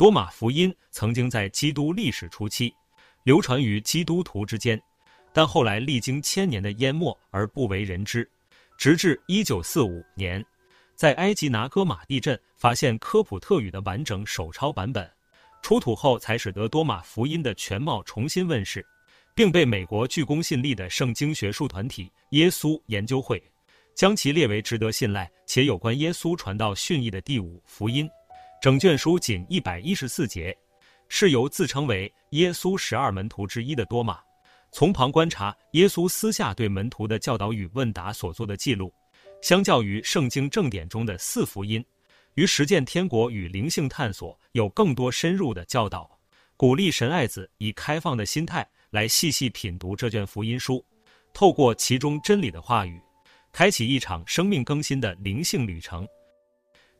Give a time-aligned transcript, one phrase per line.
[0.00, 2.72] 多马福音曾经在基督历史初期
[3.22, 4.80] 流传于基督徒之间，
[5.30, 8.26] 但后来历经千年的淹没而不为人知，
[8.78, 10.42] 直至一九四五年，
[10.94, 15.06] 在埃及拿戈马地镇发现科普特语的完整手抄版本，
[15.60, 18.82] 出土后才使得多马福音的全貌重新问世，
[19.34, 23.38] 并被美国具公信力的圣经学术团体耶稣研究会
[23.94, 28.08] 将其列为值得信赖且有关耶稣传道训义的第五福音。
[28.60, 30.54] 整卷书仅一百一十四节，
[31.08, 34.20] 是由自称为耶稣十二门徒之一的多马
[34.70, 38.92] 从旁观察耶稣私下对门徒的教导与问答所做的记录。
[39.40, 41.82] 相较于圣经正典中的四福音，
[42.34, 46.10] 于实践天国与灵性探索有更多深入的教导，
[46.54, 50.84] 鼓励神爱子以开放的心态来细细品读这卷福音书，
[51.32, 53.00] 透过其中真理的话语，
[53.54, 56.06] 开启一场生命更新的灵性旅程。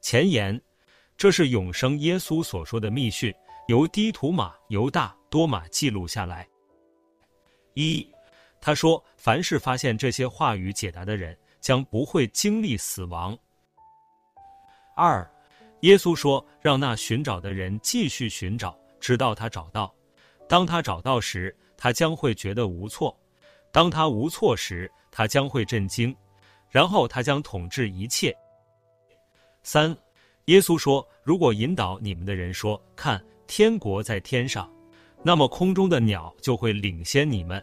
[0.00, 0.58] 前言，
[1.20, 3.30] 这是永生耶稣所说的密训，
[3.68, 6.48] 由低图马犹大多马记录下来。
[7.74, 8.10] 一，
[8.58, 11.36] 他说，凡是发现这些话语解答的人。
[11.60, 13.38] 将不会经历死亡。
[14.96, 15.30] 二，
[15.80, 19.94] 耶稣说：“让那寻找的人继续寻找，直到他找到。
[20.48, 23.14] 当他找到时，他将会觉得无措；
[23.70, 26.16] 当他无措时，他将会震惊。
[26.70, 28.34] 然后他将统治一切。”
[29.62, 29.94] 三，
[30.46, 34.70] 耶稣说：“如果引导你们的人说‘看，天国在天上’，
[35.22, 37.60] 那么空中的鸟就会领先你们；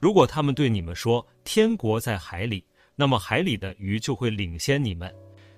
[0.00, 2.64] 如果他们对你们说‘天国在海里’，”
[2.94, 5.12] 那么海里的鱼就会领先你们。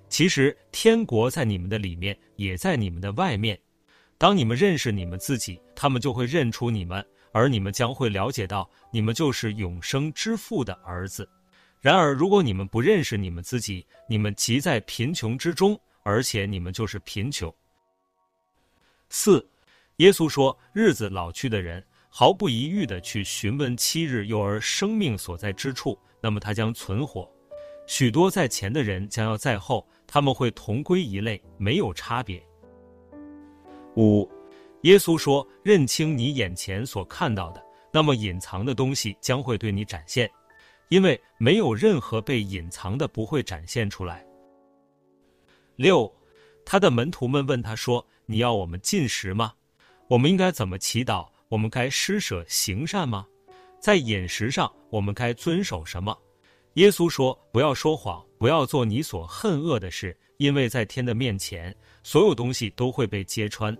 [0.08, 3.58] 其实天国在你们的里面，也在你们的外面。
[4.16, 11.28] 当你们认识你们自己，他们就会认出你们，而你们将会了解到，你们就是永生之父的儿子。
[11.80, 17.52] 然而，如果你们不认识你们自己，你们即在贫穷之中，而且你们就是贫穷。
[19.10, 19.44] 四，
[19.96, 27.30] 耶稣说：“日子老去的人，毫不犹豫地去询问七日幼儿生命所在之处。”那么他将存活，
[27.86, 32.42] 许多在前的人将要在后，他们会同归一类，没有差别。
[33.96, 34.26] 五，
[34.82, 37.62] 耶稣说：“认清你眼前所看到的，
[37.92, 40.30] 那么隐藏的东西将会对你展现，
[40.88, 44.26] 因为没有任何被隐藏的不会展现出来。”
[45.76, 46.12] 六，
[46.64, 49.52] 他的门徒们问他说：“你要我们进食吗？
[50.08, 51.28] 我们应该怎么祈祷？
[51.48, 53.26] 我们该施舍行善吗？”
[53.80, 56.16] 在饮食上，我们该遵守什么？
[56.74, 63.76] 耶稣说：“不要说谎，不要做你所恨恶的事，因为在天的面前，所有东西都会被揭穿，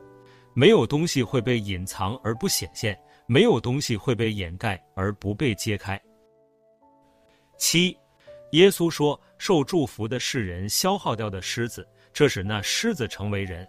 [0.53, 6.01] 没有东西会被隐藏而不显现，没有东西会被掩盖而不被揭开。”
[7.57, 7.97] 七，
[8.55, 13.67] 耶稣说：“受祝福的是人消耗掉的狮子，这使那狮子成为人；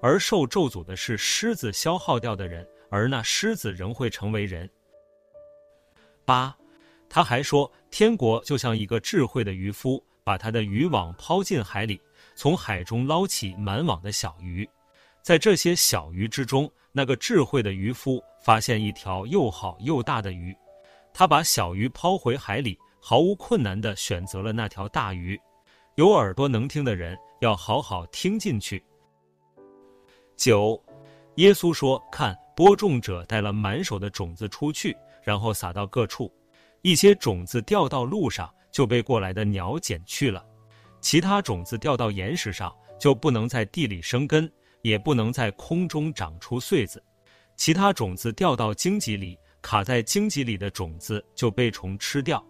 [0.00, 4.68] 而受咒诅的是狮子消耗掉的人，而那狮子仍会成为人。”
[6.24, 6.56] 八，
[7.10, 12.00] 他还说，天国就像一个智慧的渔夫，把他的渔网抛进海里，
[12.34, 14.66] 从海中捞起满网的小鱼。
[15.20, 20.56] 在这些小鱼之中，那个智慧的渔夫发现一条又好又大的鱼，
[21.12, 25.38] 他把小鱼抛回海里，毫无困难地选择了那条大鱼。
[25.96, 28.82] 有耳朵能听的人要好好听进去。
[30.36, 30.80] 九，
[31.34, 36.32] 耶稣说：“看，播种者带了满手的种子出去。”然后撒到各处，
[36.82, 40.40] 一些种子掉到路上，就被过来的鸟捡去了；
[41.00, 44.50] 其他种子掉到岩石上，就不能在地里生根，
[44.82, 47.00] 也不能在空中长出穗子；
[47.56, 52.40] 其他种子掉到荆棘里，卡在荆棘里的种子就被虫吃掉；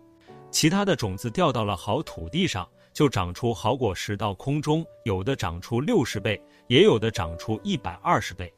[0.52, 8.52] 其他的种子掉到了好土地上，就长出好果实到空中，有的长出六十倍，也有的长出一百二十倍。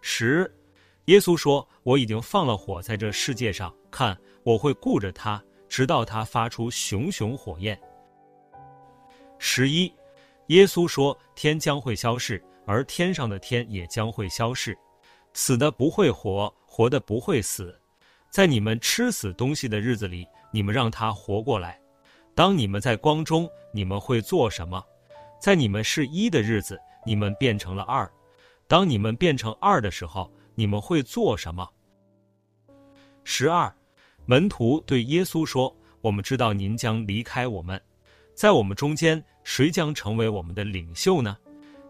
[0.00, 0.52] 十。
[1.04, 7.80] 耶稣说：“我已经放了火在这世界上，看，我会顾着它，直到它发出熊熊火焰。”
[9.40, 9.90] 十一，
[10.48, 14.76] 耶稣说：“天将会消逝，而天上的天也将会消逝，
[15.32, 17.74] 死的不会活，活的不会死。
[18.30, 21.80] 在你们吃死东西的日子里，你们让他活过来。
[22.34, 24.82] 当你们在光中，你们会做什么？
[25.40, 28.06] 在你们是一的日子，你们变成了二；
[28.66, 31.70] 当你们变成二的时候。”你们会做什么？
[33.22, 33.72] 十二，
[34.26, 35.72] 门徒对耶稣说
[36.02, 37.80] ：“我们知道您将离开我们，
[38.34, 41.36] 在我们中间，谁将成为我们的领袖呢？”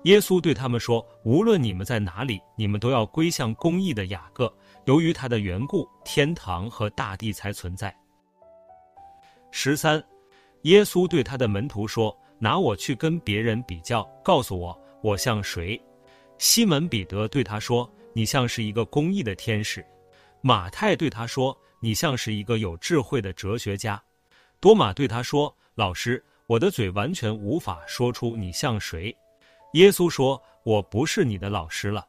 [0.05, 4.55] 耶稣对他们说：“无论你们在哪里，你们都要归向公义的雅各。
[4.85, 7.97] 由于他的缘故，天堂和大地才存在。”
[9.61, 10.01] 十三，
[10.63, 15.77] 耶稣对他的门徒说：“拿我去跟别人比较，告诉我，我像谁？”
[16.39, 19.85] 西门彼得对他说：“你像是一个公义的天使。”
[20.43, 24.01] 马太对他说：“你像是一个有智慧的哲学家。”
[24.61, 29.13] 多马对他说：“老师，我的嘴完全无法说出你像谁。”
[29.75, 32.07] 耶稣说：“我不是你的老师了，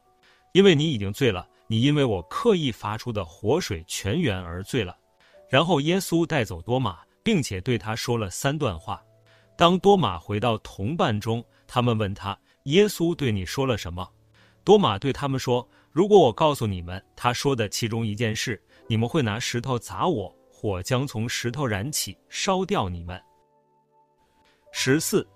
[0.52, 1.44] 因为你已经醉了。
[1.66, 4.96] 你因为我刻意发出的活水泉源而醉了。”
[5.50, 9.02] 然后耶稣带走多马，并且对他说了三段话。
[9.56, 14.08] 当多马回到同伴中，他们问他：“耶稣对你说了什么？”
[14.64, 23.20] 多马对他们说：“如果我告诉你们他说的其中一件事，你们会拿石头砸我，火将从石头燃起，烧掉你们。”
[24.72, 25.26] 十四，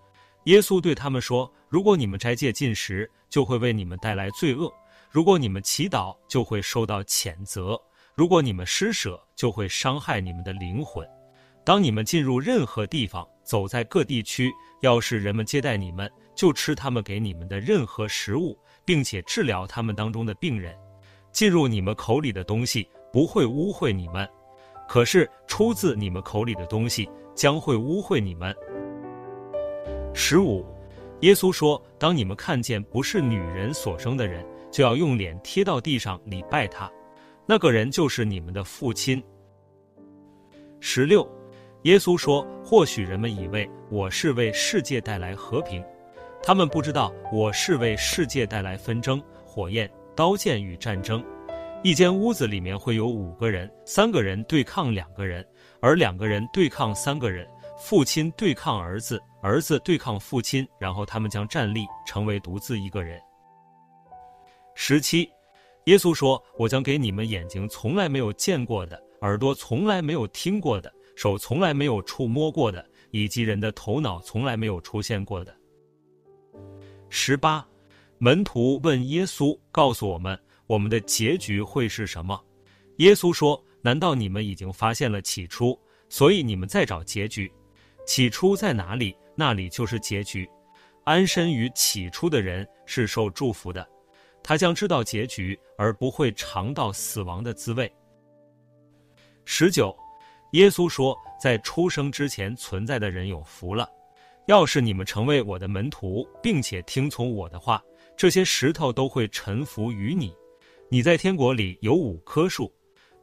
[0.44, 4.70] 耶稣对他们说：“如果你们斋戒禁食，就会为你们带来罪恶；
[5.10, 7.76] 如果你们祈祷，就会受到谴责；
[8.14, 11.06] 如果你们施舍，就会伤害你们的灵魂。
[11.64, 18.56] 当你们进入任何地方，走在各地区，要是人们接待你们，就吃他们给你们的任何食物。”
[18.86, 20.76] 并且治疗他们当中的病人，
[21.32, 24.28] 进入你们口里的东西不会污秽你们，
[24.86, 28.54] 可是出自你们口里的东西将会污秽你们。
[30.12, 30.66] 十五，
[31.20, 36.92] 耶稣说：“当你们看见不是女人所生的人，就要用脸贴到地上礼拜他，
[37.46, 39.24] 那个人就是你们的父亲。”
[40.78, 41.26] 十六，
[41.84, 45.84] 耶稣说：“或许人们以为我是为世界带来和平。”
[46.42, 51.22] 他们不知道我是为世界带来纷争、火焰、刀剑与战争。
[51.82, 55.46] 一间屋子里面会有五个人，三个人对抗两个人，
[55.80, 57.46] 而两个人对抗三个人。
[57.76, 63.20] 父亲对抗儿子，儿子对抗父亲，然后他们将站立，成为独自一个人。
[64.74, 65.30] 十七，
[65.84, 75.54] 耶稣说：“我将给你们眼睛从来没有见过的，耳朵从来没有听过的，手从来没有触摸过的，以及人的头脑从来没有出现过的。”
[77.08, 77.66] 十八，
[78.18, 82.40] 门徒问耶稣：“告诉我们，我们的结局会是什么？”
[82.98, 85.78] 耶稣说：“难道你们已经发现了起初，
[86.08, 87.52] 所以你们在找结局？
[88.06, 90.48] 起初在哪里，那里就是结局。
[91.04, 93.86] 安身于起初的人是受祝福的，
[94.42, 97.92] 他将知道结局，而不会尝到死亡的滋味。”
[99.44, 99.94] 十九，
[100.54, 103.88] 耶稣说：“在出生之前存在的人有福了。”
[104.46, 107.82] 要是你们成为我的门徒，并且听从我的话，
[108.16, 110.32] 这些石头都会臣服于你。
[110.88, 112.72] 你在天国里有五棵树，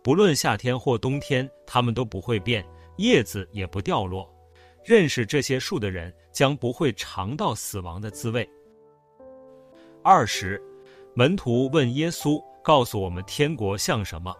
[0.03, 2.65] 不论夏天或冬天，它们都不会变，
[2.97, 4.29] 叶子也不掉落。
[4.83, 8.49] 认识这些树的人将不会尝到死亡的滋味。
[10.03, 10.61] 二十，
[11.13, 14.35] 门徒问耶稣：“告诉我们天国像什么？”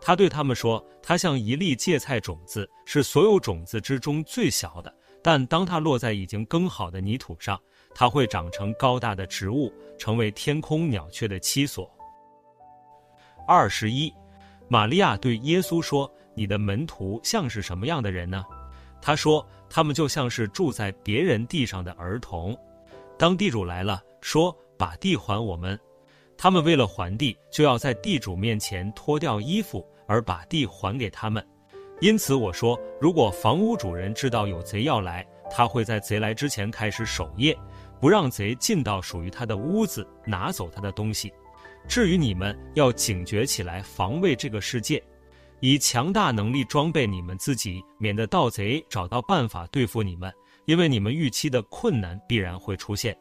[0.00, 7.60] 他对他们说：“他像一粒芥菜种子，是所有种子之中最小的。”但当它落在已经耕好的泥土上，
[7.94, 11.90] 它会长成高大的植物，成为天空鸟雀的栖所。
[13.46, 14.10] 二十一，
[14.66, 18.42] 玛利亚对耶稣说：“你的门徒像是什么样的人呢？”
[19.02, 22.56] 他说：“他们就像是住在别人地上的儿童。
[23.18, 25.78] 当地主来了，说把地还我们，
[26.42, 31.46] 他们为了还地，就要在地主面前脱掉衣服，而把地还给他们。”
[32.00, 37.54] 因此我说，如果房屋主人知道有贼要来，他会在贼来之前开始守夜，
[38.00, 41.30] 不让贼进到属于他的屋子，拿走他的东西。
[41.86, 45.02] 至于你们，要警觉起来，防卫这个世界，
[45.60, 50.32] 以强大能力装备你们自己，免得盗贼找到办法对付你们。
[50.64, 53.14] 因为你们预期的困难必然会出现，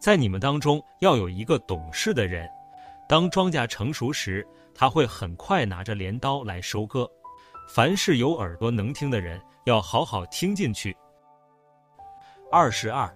[0.00, 2.48] 在你们当中要有一个懂事的人，
[3.08, 7.08] 当庄稼成熟时，他会很快拿着镰刀来收割。
[7.68, 10.96] 凡是有耳朵能听的人，要好好听进去。
[12.50, 13.12] 二十二，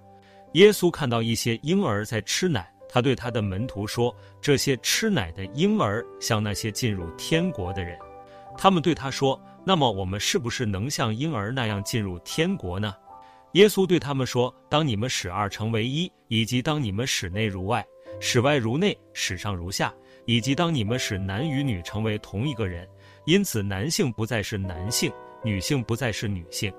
[0.55, 7.97] 耶稣看到一些婴儿在吃奶，他对他的门徒说：“这些吃奶的婴儿像那些进入天国的人。”
[8.59, 12.95] 他们对他说：“那么我们是不是能像婴儿那样进入天国呢？”
[13.55, 17.85] 耶稣对他们说：“当你们使二成为一，以及当你们使内如外，
[18.21, 19.93] 使外如内，使上如下，
[20.27, 22.87] 以及当你们使男与女成为同一个人。”
[23.27, 25.13] 因此，男性不再是男性，
[25.45, 26.73] 女性不再是女性。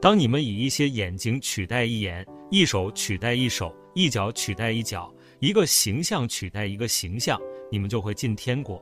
[0.00, 7.40] 当你们以一些眼睛取代一眼，一手取代一手，一脚取代一脚，一个形象取代一个形象，
[7.70, 8.80] 你们就会进天国。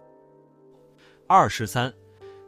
[1.26, 1.92] 二十三，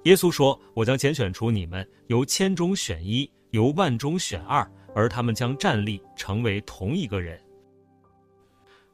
[0.02, 7.40] 耶稣说：“我将拣选出你们，由千中选一，由万中选二，而他们将站立，成为同一个人。”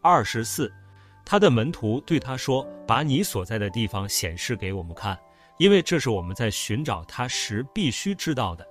[0.04, 0.70] 二十四，
[1.24, 5.18] 他的门徒对他说：“把你所在的地方显示给我们看。”
[5.56, 8.68] 因为这是我们在寻找他时必须知道的。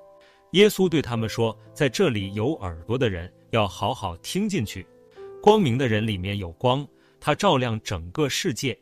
[0.52, 4.86] 耶稣对他们说：“在这里有耳朵的人要好好听进去。
[5.42, 6.88] 光明的人里面有光，
[7.20, 8.78] 它照亮整个世界；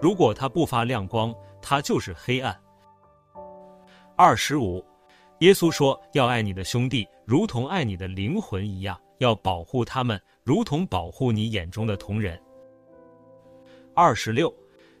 [0.00, 2.56] 如果他不发亮光，他就是黑暗。
[4.14, 4.84] 二十五，
[5.40, 12.40] 耶稣说要爱你的兄弟，如同爱你的灵魂一样，要保护他们，如同保护你眼中的瞳人。
[13.94, 14.52] 二十六，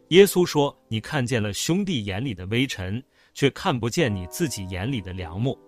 [0.08, 3.02] 耶稣说你看见了兄弟眼里的微尘，
[3.34, 5.58] 却看不见你自己眼里的梁木。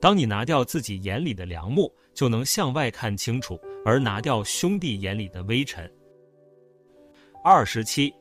[0.00, 5.90] 当你拿掉自己眼里的梁木，就能向外看清楚，而拿掉兄弟眼里的微尘。
[7.42, 8.14] 二十七，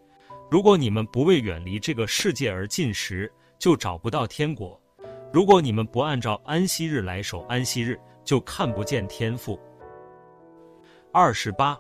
[0.50, 4.80] 如果你们不为远离这个世界而禁食，就找不到天国；
[5.34, 9.60] 如果你们不按照安息日来守安息日，就看不见天父。
[11.16, 11.80] 二十八。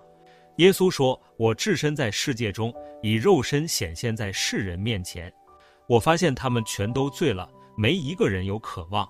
[0.59, 2.73] 耶稣说：“我置身在世界中，
[3.03, 5.29] 以肉身显现在世人面前。
[5.89, 9.05] 我发现他们全都醉了，没一个人有渴望。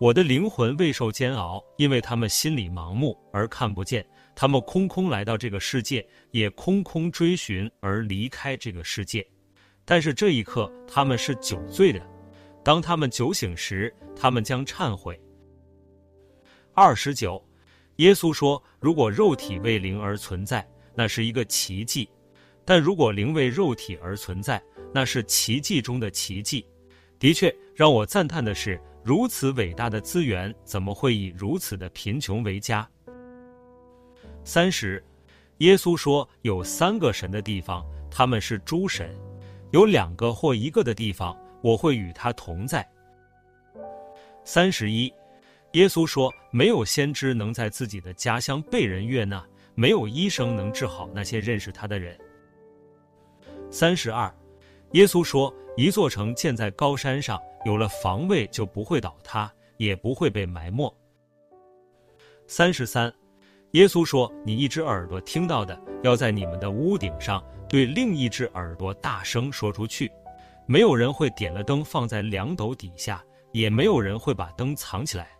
[0.00, 4.04] 我的灵魂未受煎熬，因为他们心里盲目而看不见。
[4.34, 9.24] 他们空空来到这个世界，也空空追寻而离开这个世界。
[9.84, 12.04] 但是这一刻，他们是酒醉的。
[12.64, 15.16] 当他们酒醒时，他们将忏悔。”
[16.74, 17.40] 二十九，
[18.00, 22.10] 耶稣说：“如果肉体为灵而存在。”那是一个奇迹，
[22.64, 24.60] 但如果灵为肉体而存在，
[24.92, 26.66] 那是奇迹中的奇迹。
[27.18, 32.86] 的确，让我赞叹的是，如此伟大的资源，怎么会以如此的贫穷为家？
[34.42, 35.02] 三十，
[35.58, 39.08] 耶稣说，有三个神的地方，他们是诸神；
[39.70, 42.86] 有两个或一个的地方，我会与他同在。
[44.44, 45.10] 三十一，
[45.72, 49.44] 耶稣说，没有先知能在自己的家乡被人悦纳。
[49.76, 52.18] 没有医生能治好那些认识他的人。
[53.70, 54.30] 三十二，
[54.92, 60.94] 耶稣说：“一座城建在高山上，有了防卫就不会倒塌，也不会被埋没。”
[62.46, 63.10] 三十三，
[63.70, 70.12] 耶稣说：“你一只耳朵听到的，要在你们的屋顶上对另一只耳朵大声说出去。
[70.66, 75.30] 没有人会点了灯放在两斗底下，也没有人会把灯藏起来，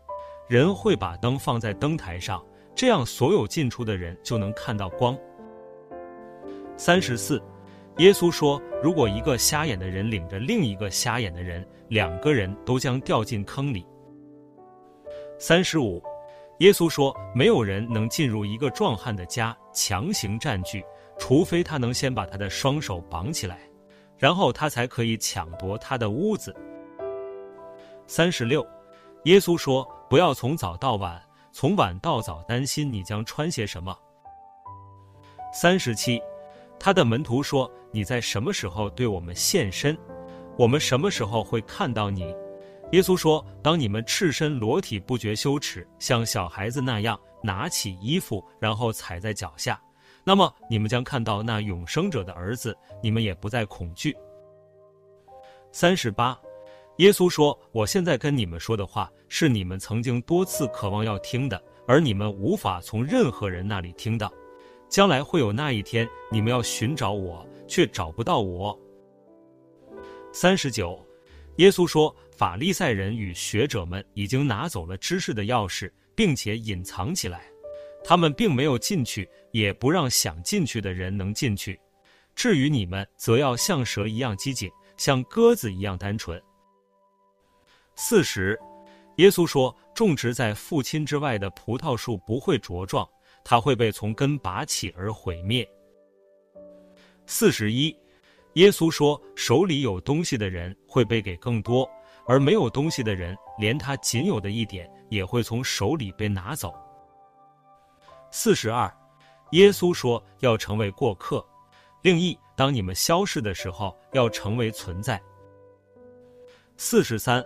[0.51, 5.17] 人会把灯放在灯台上。”这样，所有进出的人就能看到光。
[6.77, 7.43] 三十四，
[7.99, 13.87] 耶稣说：“如果一个瞎眼的人领着另一个瞎眼的人，两个人都将掉进坑里。”
[15.39, 16.03] 三十五，
[16.59, 20.83] 耶稣说：“没有人能进入一个壮汉的家，强行占据，
[21.19, 23.59] 除非他能先把他的双手绑起来，
[24.17, 26.55] 然后他才可以抢夺他的屋子。”
[28.07, 28.67] 三十六，
[29.25, 31.19] 耶稣说：“不要从早到晚。”
[31.53, 33.97] 从晚到早，担心你将穿些什么。
[35.53, 36.23] 三十七，
[36.79, 39.99] 他的门徒说：“你在什么时候对我们现身？
[40.57, 42.33] 我们什么时候会看到你？”
[42.93, 49.81] 耶稣说：“当你们赤身裸体不觉羞耻，像小孩子那样拿起衣服，然后踩在脚下，
[50.23, 54.17] 那么你们将看到那永生者的儿子，你们也不再恐惧。”
[55.73, 56.39] 三十八。
[56.99, 64.31] 耶稣说：“我现在跟你们说的话，是你们曾经多次渴望要听的，而你们无法从任何人那里听到。
[64.89, 68.77] 将来会有那一天，你们要寻找我，却找不到我。”
[70.35, 71.01] 三十九，
[71.59, 77.45] 耶稣说：“法利赛人与学者们已经拿走了知识的钥匙，并且隐藏起来，
[78.03, 81.79] 他们并没有进去，也不让想进去的人能进去。
[82.35, 86.43] 至于你们，则要像蛇一样机警，像鸽子一样单纯。”
[87.95, 88.59] 四十，
[89.21, 93.07] 耶稣说：“种植在父亲之外的葡萄树不会茁壮，
[93.45, 95.69] 它会被从根拔起而毁灭。”
[97.27, 97.95] 四十一，
[98.55, 101.87] 耶稣说：“手里有东西的人会被给更多，
[102.27, 106.75] 而没有东西的人，连他仅有的一点也会从手里被拿走。”
[108.33, 108.91] 四十二，
[109.51, 111.47] 耶稣说：“要成为过客，
[112.01, 115.21] 另一，当你们消逝的时候，要成为存在。”
[116.79, 117.45] 四十三。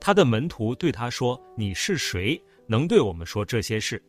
[0.00, 2.40] 他的门徒对他说：“你是谁？
[2.66, 4.02] 能对我们说这些事？”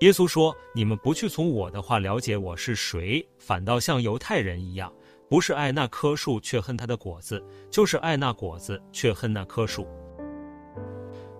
[0.00, 4.92] 耶稣说：“你们不去从我的话了解我是谁，反倒像犹太人一样，
[5.28, 9.88] 不是爱那棵树却恨它的果子，就是爱那果子却恨那棵树。”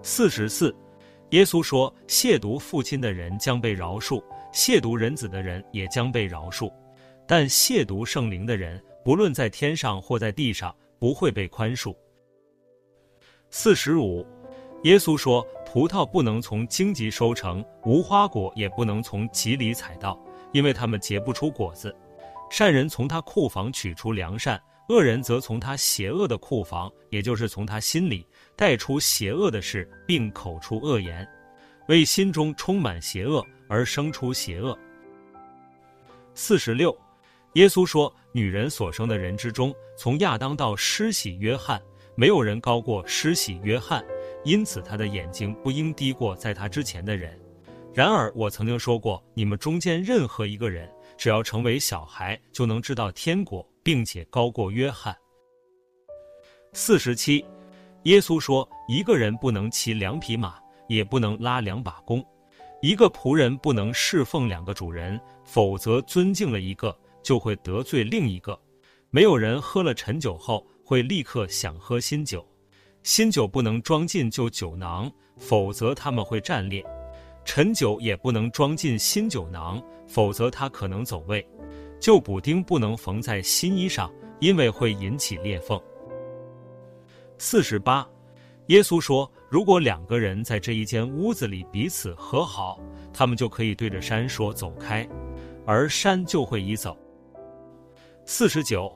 [0.02, 0.74] 四十四，
[1.30, 6.72] 耶稣说：“亵渎父亲的人将被饶恕，亵渎人子的人也将被饶恕，
[7.26, 11.94] 但亵渎圣灵的人，不论在天上或在地上，不会被宽恕。”
[13.50, 14.26] 四十五，
[14.82, 20.18] 耶稣说：“葡萄不能从荆棘收成，无花果也不能从棘里采到，
[20.52, 21.94] 因为它们结不出果子。
[22.50, 31.26] 善人从他库房取出良善，恶人则从他邪恶的库房，也就是从他心里带出邪恶的事，并口出恶言，
[31.88, 34.78] 为心中充满邪恶而生出邪恶。”
[36.34, 36.94] 四十六，
[37.54, 41.80] 耶稣说：“女人所生的人之中，从亚当到施洗约翰，
[42.18, 44.04] 没有人高过施洗约翰，
[44.42, 47.38] 因此他的眼睛不应低过在他之前的人。
[47.94, 55.16] 然而我曾经说过，你们中间任何一个人，只要成为小孩，就能知道天国，并且高过约翰。”
[56.74, 57.44] 四十七，
[58.02, 60.58] 耶稣说：“一个人不能骑两匹马，
[60.88, 62.20] 也不能拉两把弓。
[62.82, 68.60] 一个仆人不能侍奉两个主人，否则尊敬了一个，就会得罪另一个。
[69.08, 72.42] 没有人喝了陈酒后会立刻想喝新酒，
[73.02, 76.82] 新酒不能装进旧酒囊，否则它们会战裂；
[77.44, 81.46] 陈酒也不能装进新酒囊，否则它可能走味。
[82.00, 85.78] 旧补丁不能缝在新衣上，因为会引起裂缝。”
[87.36, 88.08] 四十八，
[88.68, 92.80] 耶稣说：“如果两个人在这一间屋子里彼此和好，
[93.12, 95.06] 他们就可以对着山说走开，
[95.66, 96.96] 而山就会移走。”
[98.24, 98.90] 四十九，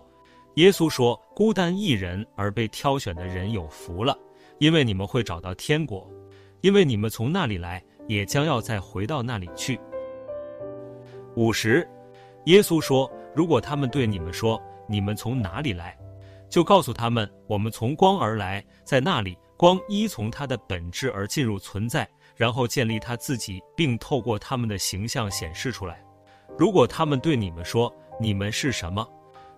[0.56, 4.16] 耶稣说：“孤单一人而被挑选的人有福了，
[4.58, 6.06] 因为你们会找到天国，
[6.60, 9.80] 因为你们从那里来，也将要再回到那里去。”
[11.36, 11.88] 五十，
[12.44, 15.96] 耶稣说：“如果他们对你们说，你们从哪里来？”
[16.50, 22.06] 就告诉他们，我们从光而来，在那里，光依从它的本质而进入存在，
[22.36, 26.04] 然后建立他自己，并透过他们的形象显示出来。
[26.58, 27.90] 如果他们对你们说，
[28.20, 29.08] 你们是什么？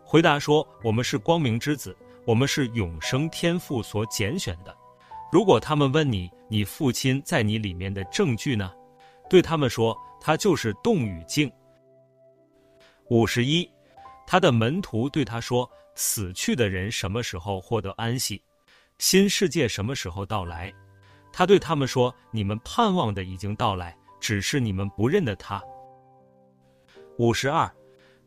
[0.04, 1.96] 回答说，我们是光明之子，
[2.26, 4.76] 我们是永生天父所拣选的。
[5.32, 8.72] 如果他们问你，你父亲在你里面的证据呢？
[9.28, 11.50] 对他们说，他就是动与静。
[13.08, 13.68] 五十一，
[14.26, 15.68] 他的门徒对他说。
[15.96, 18.42] 死去的人什么时候获得安息？
[18.98, 20.72] 新世界什么时候到来？
[21.32, 25.62] 他对他们说：“你们盼望的已经到来，只是你们不认得他。”
[27.16, 27.72] 五十二，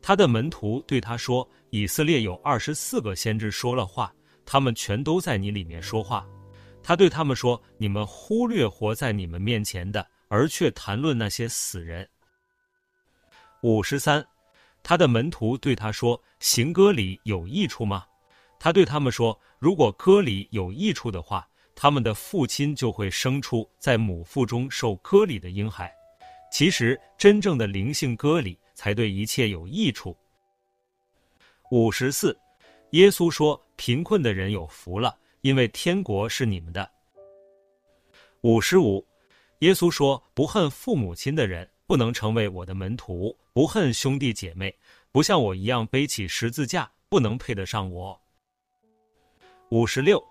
[0.08, 4.10] 他的门徒对他说：“以色列有二十四个先知说了话，
[4.46, 6.26] 他们全都在你里面说话。”
[6.82, 12.08] 他对他们说：“你们忽略活在你们面前的，而却谈论那些死人。”
[13.60, 14.26] 五十三。
[14.82, 18.06] 他的门徒对他说：“行割礼有益处吗？”
[18.58, 25.92] 他对他们说：“如果割礼有益处的话，他们的父亲就会生出在母腹中受割礼的婴孩。
[26.50, 30.16] 其实，真正的灵性割礼才对一切有益处。”
[31.72, 32.38] 五十四，
[32.92, 36.88] 耶稣说：“贫困的人有福了，因为天国是你们的。”
[38.42, 39.04] 五十五，
[39.58, 44.76] 耶稣说：“不恨父母亲的人。”不能成为我的门徒，不恨兄弟姐妹，
[45.10, 48.20] 不像我一样背起十字架，不能配得上我。
[49.70, 50.22] 五十六，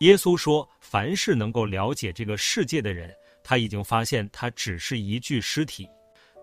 [0.00, 5.86] 耶稣说：“凡是能够了解这个世界的人，他已经发现他只是一具尸体；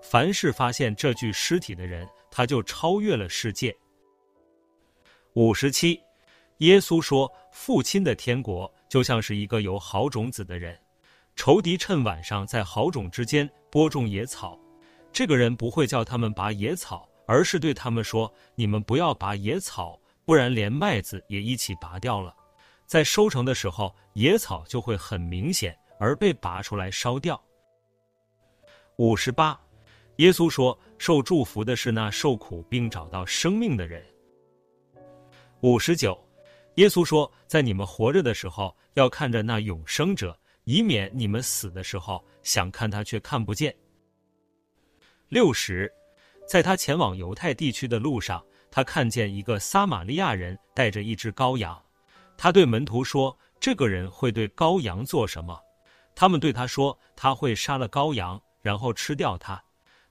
[0.04, 3.76] 凡是发现这具尸体的人，他就超越了世界。”
[5.34, 6.00] 五十七，
[6.58, 10.78] 耶稣说：“父亲的天国就像是一个有好种子的人。”
[11.36, 14.60] 仇敌趁晚上在好种之间播种野草，
[15.12, 22.36] 这个人不会叫他们拔野草，而是对他们说：“你们不要拔野草，不然连麦子也一起拔掉了。
[22.86, 27.44] 在收成的时候，野草就会很明显而被拔出来烧掉。”
[28.98, 29.60] 五十八，
[30.18, 34.04] 耶稣说：“受祝福的是那受苦并找到生命的人。”
[35.62, 36.18] 五十九，
[36.76, 43.76] 耶稣说：“在你们活着的时候，要看着那永生者。”以免你们死的时候想看他却看不见。
[45.28, 45.92] 六十，
[46.48, 51.78] 在他前往犹太地区的路上，他看见一个撒玛利亚人带着一只羔羊。
[52.38, 55.60] 他对门徒说：“这个人会对羔羊做什么？”
[56.16, 59.62] 他们对他说：“他会杀了羔羊，然后吃掉它。”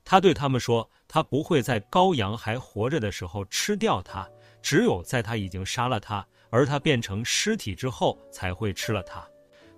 [0.05, 4.29] 他对他们说：“他不会在羔羊还活着的时候吃掉它，
[4.61, 9.27] 只有在他已经杀了它，而他变成尸体之后才会吃了它。”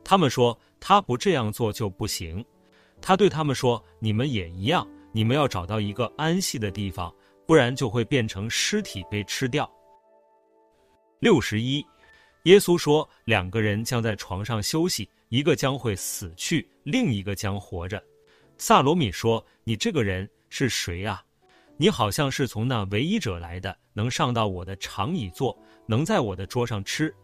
[0.02, 2.44] 他们说他不这样做就不行，
[3.00, 7.14] 他对他们说：“你们也一样，你们要找到一个安息的地方，
[7.46, 9.70] 不然就会变成尸体被吃掉。”
[11.20, 11.84] 六十一，
[12.42, 18.02] 耶稣说：“两个人将在床上休息，一个将会死去，另一个将活着。”
[18.66, 21.22] 萨罗米说：“你这个人是谁啊？
[21.76, 25.54] 你好像是从那唯一者来的，能上到我的长椅坐，
[25.86, 27.14] 能在我的桌上吃。”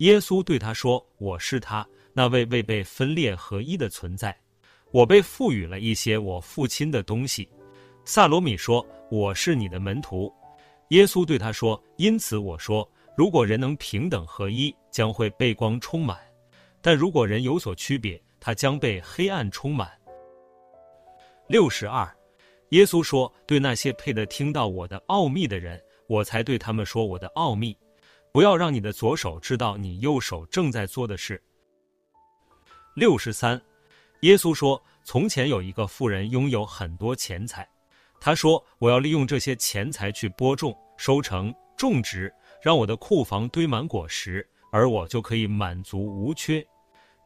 [0.00, 4.38] 耶稣对他说：“我是他。”那位未被分裂合一的存在，
[4.90, 7.48] 我被赋予了一些我父亲的东西。
[8.04, 10.30] 萨罗米说：“我是你的门徒。”
[10.90, 16.18] 耶稣对他说：“因此我说，如果人能平等合一，将会被光充满；
[16.82, 19.90] 但如果人有所区别，他将被黑暗充满。”
[21.52, 22.10] 六十二，
[22.70, 27.76] 耶稣说：“对那些配得听到我的奥秘的人，我才对他们说我的奥秘。
[28.32, 31.38] 不要让你的左手知道你右手正在做的事。”
[32.96, 33.60] 六十三，
[34.20, 37.68] 耶稣说：“从前有一个富人拥有很多钱财，
[38.18, 46.66] 他说：我要利用这些钱财去播种、收成、种植，让我的库房堆满果实，而我就可以满足无缺。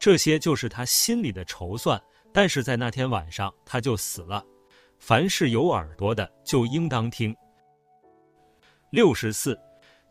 [0.00, 2.02] 这些就是他心里的筹算。
[2.36, 4.44] 但是在那天晚上，他就死了。
[4.98, 7.34] 凡是有耳朵的，就应当听。”
[8.92, 9.58] 六十四，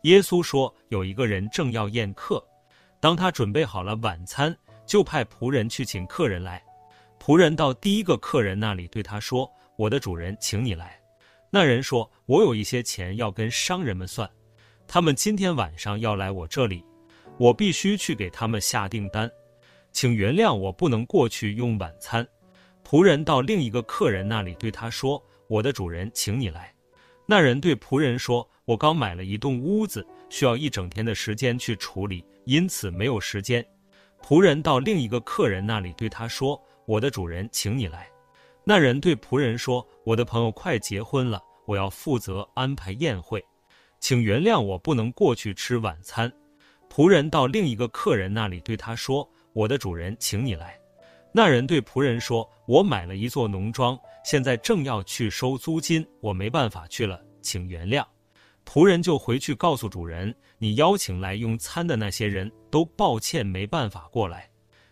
[0.02, 2.44] 耶稣说：“有一个人正要宴客，
[2.98, 4.52] 当他准备好了晚餐。”
[4.84, 6.60] 就派仆人去请客人来，
[7.20, 11.00] 仆人到第一个客人那里，对他说：“我的主人，请你来。”
[11.50, 14.28] 那人说：“我有一些钱要跟商人们算，
[14.88, 16.84] 他们今天晚上要来我这里，
[17.38, 19.30] 我必须去给他们下订单，
[19.96, 22.28] 请原谅我不能过去用晚餐。”
[22.84, 26.70] 仆人到另一个客人那里，对他说：“我的主人，请你来。”
[27.24, 33.66] 那人对仆人说：“我刚买了一栋屋子，需要一整天的时间去处理，因此没有时间。”
[34.22, 38.06] 仆人到另一个客人那里，对他说：“我的主人，请你来。”
[38.64, 43.42] 那人对仆人说：“我的朋友快结婚了，我要负责安排宴会，
[43.98, 46.30] 请原谅我不能过去吃晚餐。”
[46.88, 50.78] 仆人到另一个客人那里，对他说：“我的主人，请你来。”
[51.32, 58.04] 那人对仆人说：“我买了一座农庄，现在正要去收租金，我没办法去了，请原谅。”
[58.66, 64.50] 仆人就回去告诉主人：“你邀请来用餐的那些人都抱歉没办法过来。”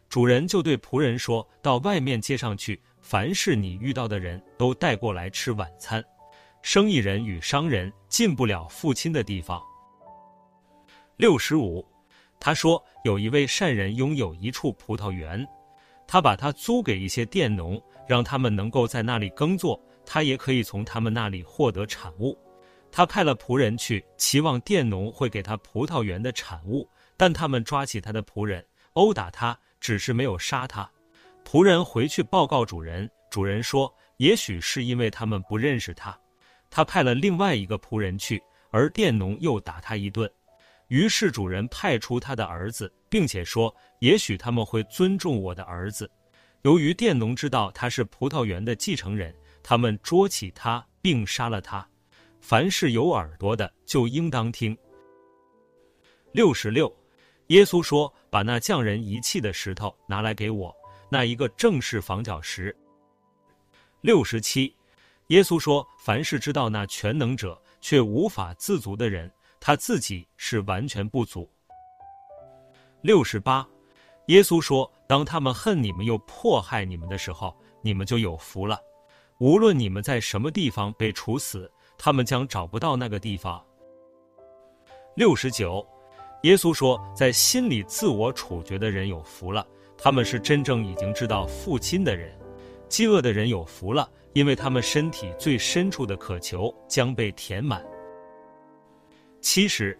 [0.08, 6.02] 主人就对仆人说：“到外面街上去，凡是你遇到的人都带过来吃晚餐。
[6.62, 9.62] 生意人与商人进不了父亲的地方。”
[11.16, 11.84] 六十五，
[12.44, 15.42] 他说：“有一位善人拥有一处葡萄园，
[16.06, 22.38] 他把它租给一些佃农，让他们能够在那里耕作，他也可以从他们那里获得产物。”
[22.92, 30.86] 他派了仆人去，期望佃农会给他葡萄园的产物，但他们抓起他的仆人，殴打他，只是没有杀他。
[31.46, 36.14] 仆人回去报告主人，主人说：“也许是因为他们不认识他。”
[36.68, 38.38] 他派了另外一个仆人去，
[38.70, 40.30] 而佃农又打他一顿。
[40.88, 46.10] 于是主人派出他的儿子，并且说：“也许他们会尊重我的儿子。”
[46.62, 51.86] 由于佃农知道他是葡萄园的继承人，他们捉起他并杀了他。
[52.40, 54.76] 凡是有耳朵的，就应当听。
[56.32, 56.94] 六十六，
[57.48, 60.74] 耶稣说：“把那匠人遗弃的石头拿来给我，
[61.10, 62.74] 那一个正是房角石。”
[64.02, 64.74] 六十七，
[65.28, 69.30] 耶稣说：“凡是知道那全能者却无法自足的人，
[69.66, 71.48] 他自己是完全不足。”
[73.00, 73.66] 六十八，
[74.26, 78.78] 耶稣说：“当他们恨你们又迫害你们的时候，你们就有福了。
[79.38, 83.64] 无论你们在什么地方被处死。”他们将找不到那个地方。
[85.14, 85.86] 六十九，
[86.42, 89.64] 耶稣说，在心里自我处决的人有福了，
[89.96, 92.36] 他们是真正已经知道父亲的人。
[92.88, 97.80] 饥饿的人有福了，因为他们身体最深处的渴求将被填满。
[99.44, 99.96] 七十，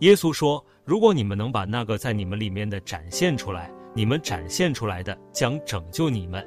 [0.00, 6.42] 耶稣说，如果你们能把那个在你们里面的展现出来，你们展现出来的将拯救你们；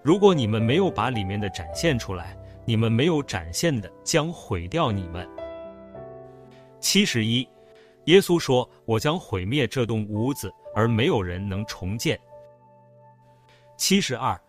[0.00, 5.28] 如果你们没有把里面的展现出来，你们没有展现的将毁掉你们。
[6.78, 7.46] 七十一，
[8.04, 12.16] 耶稣说：“我将毁灭这栋屋子，而没有人能重建。”
[13.76, 14.40] 七十二，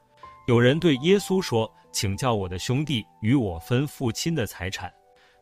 [0.46, 4.94] 有人对耶稣说：“请叫我的兄弟与我分父亲的财产。”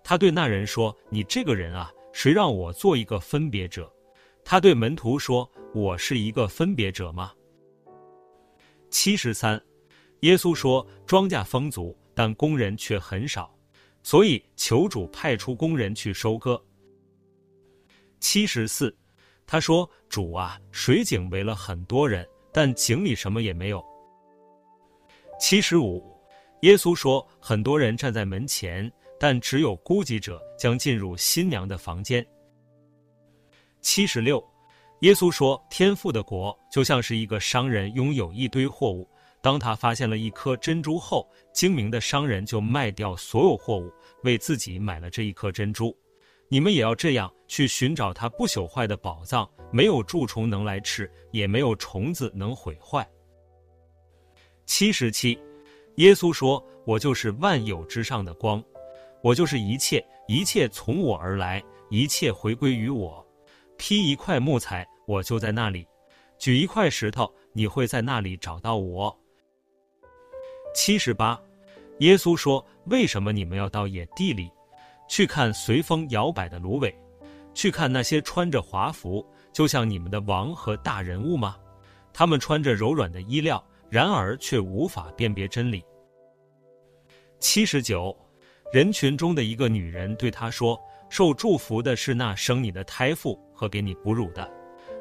[0.10, 3.94] 他对那人说：“你这个人啊，谁让我做一个分别者？”
[4.44, 7.32] 他对门徒说：“我是一个分别者吗？”
[8.90, 9.64] 七十三，
[10.22, 13.56] 耶稣说：“庄稼丰足。”但工人却很少，
[14.02, 16.60] 所以求主派出工人去收割。
[18.20, 18.92] 七十四，
[19.46, 23.86] 他说：“主啊，水井围了很多人，但井里什么也没有。”
[25.40, 26.04] 七十五，
[26.62, 32.26] 耶稣说：“很多人站在门前，但只有孤寂者将进入新娘的房间。”
[33.82, 34.44] 七十六，
[35.02, 39.10] 耶稣说：“天父的国就像是一个商人拥有一堆货物。”
[39.42, 43.90] 当他发现了一颗珍珠后，精明的商人就卖掉所有货物，
[44.24, 45.98] 为自己买了这一颗珍珠。
[46.50, 53.10] 你们也要这样去寻找他不朽坏的宝藏，没有蛀虫能来吃，也没有虫子能毁坏。
[54.66, 55.40] 七十七，
[55.96, 58.62] 耶稣说：“我就是万有之上的光，
[59.22, 63.26] 我就是一切，一切从我而来，一切回归于我。
[63.78, 65.86] 劈一块木材，我就在那里；
[66.38, 69.18] 举一块石头，你会在那里找到我。”
[70.76, 71.40] 七十八，
[72.00, 74.50] 耶稣说：“为什么你们要到野地里
[75.08, 76.94] 去看随风摇摆的芦苇，
[77.54, 81.58] 去看那些穿着华服，就像你们的王和大人物吗？
[82.14, 85.84] 他们穿着柔软的衣料，然而却无法辨别真理。”
[87.40, 88.16] 七十九，
[88.72, 90.80] 人群中的一个女人对他说
[91.10, 94.48] ：“受祝福的是那生你的胎妇和给你哺乳的。”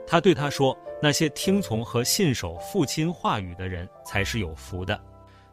[0.09, 4.99] 他对他说：“那些听从和信守父亲话语的人才是有福的，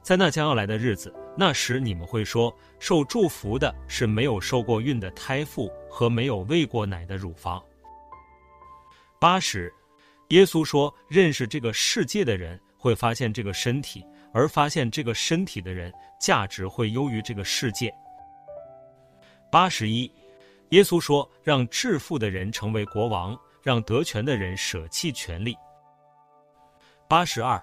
[0.01, 7.62] 在那将要来的日子，那时你们会说，受祝福的是没有受过孕的胎妇和没有喂过奶的乳房。”
[9.19, 9.73] 八十，
[10.30, 17.93] 耶稣说：“认识这个世界的人会发现这个身体，而发现这个身体的人价值会优于这个世界。”
[19.56, 20.12] 八十一，
[20.72, 25.56] 耶稣说：“让致富的人成为国王。”让得权的人舍弃权力。
[27.08, 27.58] 八十二，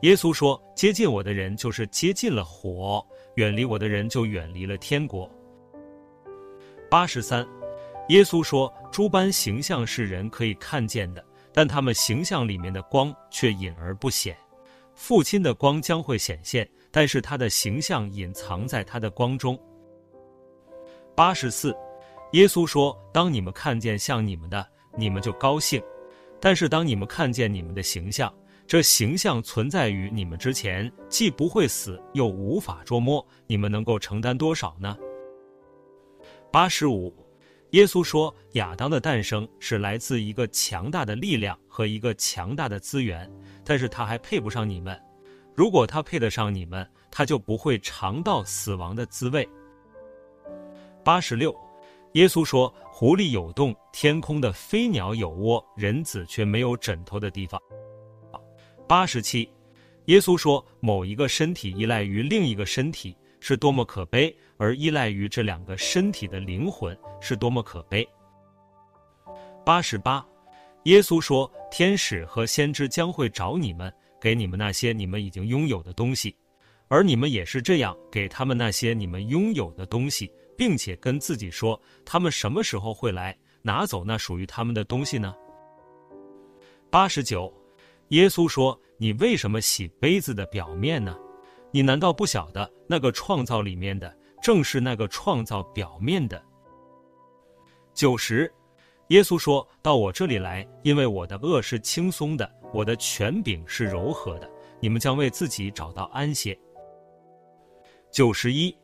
[0.00, 5.30] 耶稣说：“接近我的人就是接近了火，远离我的人就远离了天国。”
[6.90, 7.46] 八十三，
[8.08, 11.22] 耶稣说：“诸般形象是人可以看见的，
[11.52, 14.34] 但他们形象里面的光却隐而不显。
[14.94, 19.60] 父亲的光将会显现，但是他的形象隐藏在他的光中。”
[21.16, 21.74] 八十四，
[22.32, 24.64] 耶稣说：“当你们看见像你们的。”
[24.98, 25.82] 你们就高兴，
[26.40, 28.32] 但是当你们看见你们的形象，
[28.66, 34.96] 这形象存在于你们之前，既不会死，又无法捉摸，你们能够承担多少呢？
[36.50, 37.14] 八十五，
[37.72, 43.30] 耶稣说，亚当的诞生是来自一个强大的力量和一个强大的资源，
[43.62, 44.98] 但是他还配不上你们。
[45.54, 49.46] 如果他配得上你们，他就不会尝到死亡的滋味。
[51.06, 51.54] 八十六。
[52.14, 57.62] 耶稣说：“狐狸有洞，天空的飞鸟有窝，人子却没有枕头的地方。”
[58.88, 59.48] 八十七，
[60.06, 68.04] 耶稣说：“某一个身体依赖于另一个身体，是多么可悲；而依赖于这两个身体的灵魂，是多么可悲。”
[69.64, 70.26] 八十八，
[70.86, 76.34] 耶稣说：“天使和先知将会找你们，给你们那些你们已经拥有的东西，
[76.88, 85.34] 而你们也是这样给他们那些你们拥有的东西。”并且跟自己说，他们什么时候会来拿走那属于他们的东西呢？
[86.90, 87.52] 八十九，
[88.08, 91.16] 耶稣说：“你为什么洗杯子的表面呢？
[91.72, 96.42] 你难道不晓得那个创造里面的正是那个创造表面的？”
[97.92, 98.50] 九十，
[99.08, 106.58] 耶稣说：“到我这里来，因为我的轭是轻松的，我的权柄是柔和的，你们将为自己找到安歇。”
[108.10, 108.74] 九十一。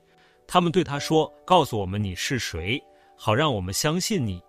[0.47, 2.83] 他们对他说：“告诉我们你是谁，
[3.17, 4.43] 好让我们相信你。”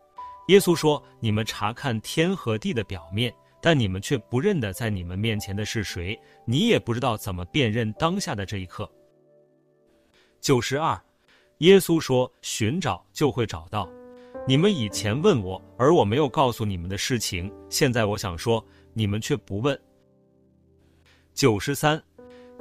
[0.50, 8.90] 耶稣说：“你们查看天和地的表面，但你们却不认得在你们面前的是谁，你也不知道怎么辨认当下的这一刻。”
[10.42, 11.02] 九十二，
[11.60, 13.90] 耶稣说：“寻找就会找到。
[14.46, 19.80] 你们以前问我，而我没有告诉你们的事情，现在我想说，你们却不问。”
[21.34, 22.04] 九十三，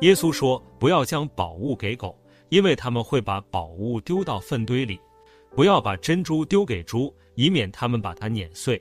[0.02, 2.16] 耶稣说：“不要将宝物给狗。”
[2.52, 5.00] 因为他们会把宝物丢到粪堆里，
[5.56, 8.78] 不要把珍珠丢给猪，以免他们把它碾碎。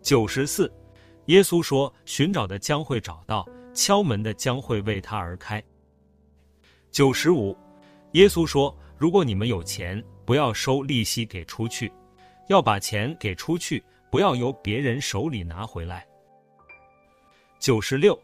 [0.00, 0.72] 九十四，
[1.26, 5.62] 耶稣说：“寻找的将会找到，敲门的将会为他而开。”
[6.90, 7.54] 九十五，
[8.12, 11.92] 耶稣说：“如果你们有钱，不要收利息给出去，
[12.48, 16.06] 要把钱给出去，不要由别人手里拿回来。”
[17.60, 18.18] 九十六。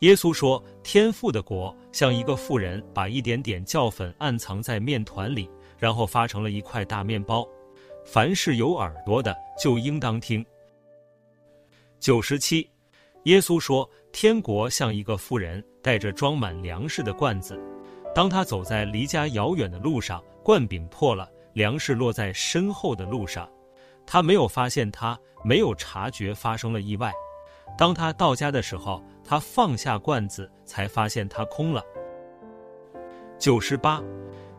[0.00, 7.46] 耶稣说：“天父的国像一个妇人把一点点酵粉暗藏在面团里，然后发成了一块大面包。
[8.02, 10.44] 凡是有耳朵的，就应当听。”
[12.00, 12.66] 九十七，
[13.24, 17.60] 耶稣说：“天国像一个妇人带着装满粮食的罐子，
[18.14, 23.46] 当他走在离家遥远的路上，罐饼破了，粮食落在身后的路上，
[24.06, 27.12] 他没有发现他，没有察觉发生了意外。
[27.76, 31.80] 当他到家的时候。”他放下罐子，才发现它空了。
[33.38, 34.02] 九十八，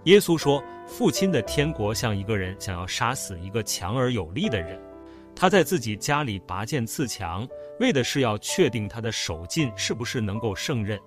[0.05, 4.81] 耶稣说：“父亲的天国像一个人想要杀死一个强而有力的人，
[5.35, 7.45] 他在自己家里拔剑刺墙，
[7.81, 10.97] 为的是要确定他的手劲是不是能够胜任，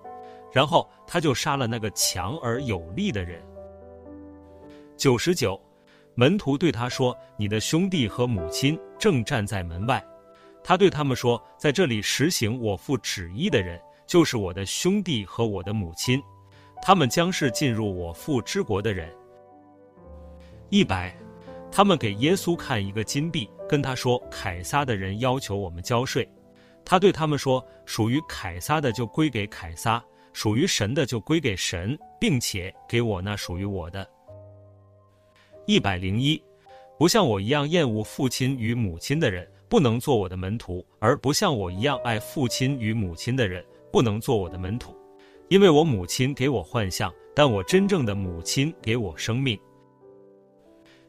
[0.53, 3.41] 然后他就杀了那个强而有力的人。”
[4.95, 5.59] 九十九，
[6.13, 10.05] 门徒对他说：“你的兄弟和母亲正站在门外。”
[10.67, 16.19] 他对他们说：“在这里实行我父旨意的人，就是我的兄弟和我的母亲，
[16.81, 19.15] 他们将是进入我父之国的人。”
[20.71, 21.15] 一百，
[21.71, 26.27] 他们给耶稣看一个金币，跟他说：“凯撒的人要求我们交税。”
[26.83, 34.07] 他对他们说：“属于凯撒的就归给凯撒，属于神的就归给神，并且给我那属于我的。
[35.67, 36.43] 一百零一，
[36.97, 44.95] 不像我一样厌恶父亲与母亲的人，不能做我的门徒；而不像我一样爱父亲与母亲的人，不能做我的门徒。
[45.49, 49.59] 因为我母亲给我幻象，但我真正的母亲给我生命。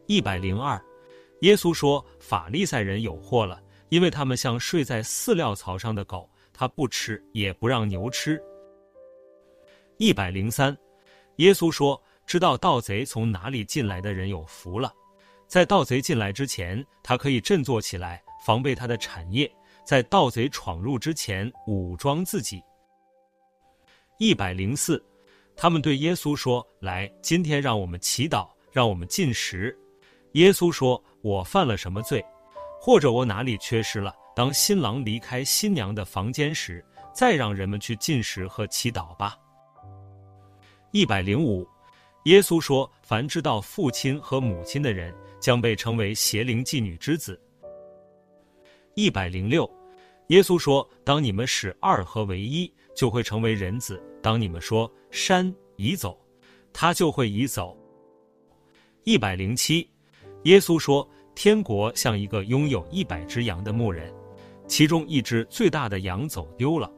[0.06, 0.80] 一百零二，
[1.40, 8.40] 耶稣说：“法利赛人有祸了，因为他们像睡在饲料槽上的狗，他不吃，也不让牛吃。”
[9.96, 10.76] 一百零三，
[11.36, 14.92] 耶稣说：“知道盗贼从哪里进来的人有福了。
[15.46, 19.44] 在盗贼进来之前，他可以振作起来，防备他的产业；
[19.84, 22.62] 在盗贼闯入之前，武装自己。”
[24.20, 25.04] 一百零四，
[25.56, 29.76] 他们对耶稣说：“来，今天让我们祈祷，让我们进食。”
[30.34, 32.24] 耶稣说：“我犯了什么罪？
[32.80, 34.14] 或者我哪里缺失了？
[34.36, 39.36] 当新郎离开新娘的房间时，再让人们去进食和祈祷吧。”
[40.92, 41.66] 一百零五，
[42.26, 47.36] 耶稣说：“凡知道父亲和母亲的人，将被称为邪灵妓女之子。”
[48.98, 49.70] 一百零六，
[50.28, 54.02] 耶稣说：“当你们使二合为一。”就会成为人子。
[54.22, 56.18] 当你们说山移走，
[56.72, 57.76] 他就会移走。
[59.04, 59.86] 一百零七，
[60.44, 61.06] 耶稣说
[61.36, 64.10] ：“天国像一个拥有一百只羊的牧人，
[64.66, 66.90] 其中一只最大的羊走丢了，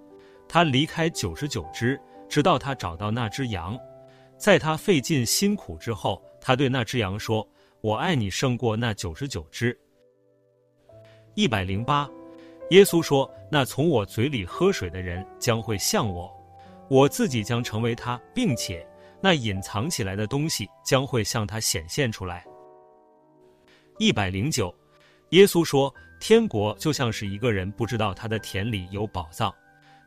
[0.46, 3.76] 他离开九十九只，直到他找到那只羊。
[4.36, 7.44] 在他费尽辛苦之后，他对那只羊说
[7.82, 9.76] ：‘我爱你胜过那九十九只。’
[11.38, 12.10] 一百零八。”
[12.70, 16.28] 耶稣说：“那从我嘴里喝水的人将会像我，
[16.90, 18.84] 我自己将成为他，并且
[19.20, 22.44] 那隐藏起来的东西将会向他显现出来。”
[23.98, 24.74] 一百零九，
[25.30, 29.54] 耶稣说：“天国就像是一个人不知道他的田里有宝藏，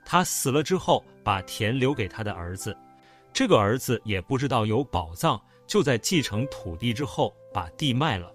[0.03, 2.77] 他死了之后把田留给他的儿子，
[3.31, 8.29] 这个儿子也不知道有宝藏，就在继承土地之后把地卖了。”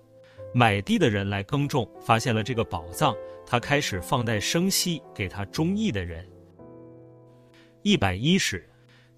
[0.54, 6.26] 买地的人来耕种，发现了这个宝藏，他开始放贷生息给他中意的人。
[7.82, 8.68] 一百一十，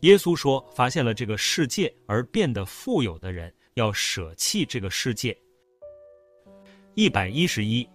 [0.01, 5.37] 耶稣说，发现了这个世界而变得富有的人要舍弃这个世界。
[6.95, 7.89] 一百一十一，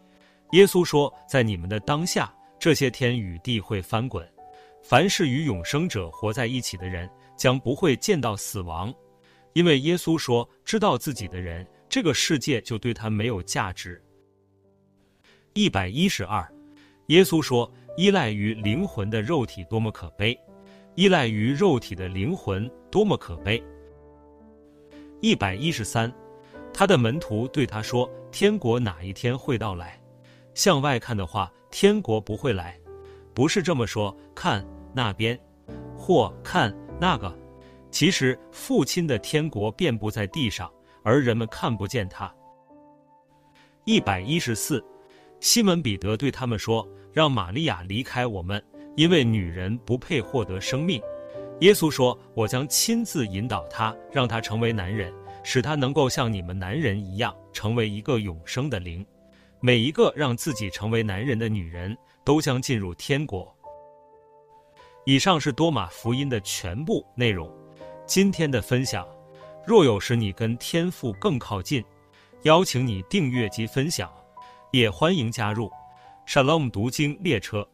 [0.52, 4.26] 耶稣说，在你们的当下，这些天与地会翻滚，
[4.82, 8.94] 凡是与永生者活在一起的人将不会见到死亡，
[9.52, 11.68] 因为耶稣说，知道自己的人。
[11.94, 14.02] 这个世界就对他没有价值。
[15.54, 16.44] 一百一十二，
[17.10, 20.36] 耶稣说：“依赖于灵魂的肉体多么可悲，
[20.96, 23.64] 依赖于肉体的灵魂多么可悲。”
[25.22, 26.12] 一百一十三，
[26.74, 30.02] 他的门徒对他说：“天国哪一天会到来？
[30.56, 32.76] 向外看的话，天国不会来，
[33.36, 34.18] 不是这么说。
[34.34, 35.40] 看那边，
[35.96, 37.32] 或看那个，
[37.92, 40.68] 其实父亲的天国遍布在地上。”
[41.04, 42.34] 而人们看不见他。
[43.86, 44.84] 一百一十四，
[45.40, 48.64] 西门彼得对他们说：“让玛利亚离开我们，
[48.96, 51.02] 因为女人不配获得生命。”
[51.60, 55.14] 耶稣说：“我将亲自引导她，让她成为男人，
[55.44, 59.06] 使她能够像你们男人一样，成为一个永生的灵。
[59.60, 63.54] 每一个让自己成为男人的女人，都将进入天国。”
[65.06, 67.52] 以上是多马福音的全部内容。
[68.06, 69.06] 今天的分享。
[69.66, 71.84] 若有时你跟天赋更靠近，
[72.42, 74.12] 邀请你订阅及分享，
[74.72, 75.72] 也欢迎加入
[76.28, 77.66] Shalom 读经列车，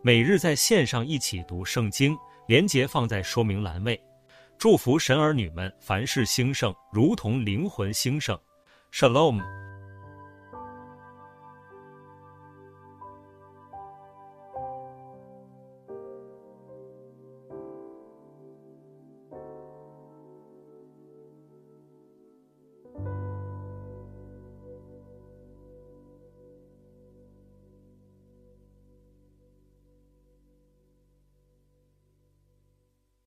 [0.00, 4.00] 每日在线上一起读圣经，连接放在说明栏位。
[4.56, 8.38] 祝福神儿女们凡事兴盛，如同灵魂兴盛。
[8.90, 9.63] Shalom。